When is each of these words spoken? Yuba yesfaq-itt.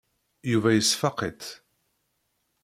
Yuba 0.51 0.69
yesfaq-itt. 0.73 1.45